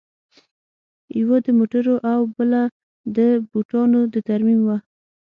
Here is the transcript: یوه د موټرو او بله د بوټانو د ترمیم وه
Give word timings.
یوه 1.19 1.37
د 1.45 1.47
موټرو 1.57 1.95
او 2.11 2.21
بله 2.35 2.61
د 3.17 3.19
بوټانو 3.49 3.99
د 4.13 4.15
ترمیم 4.27 4.59
وه 4.67 4.77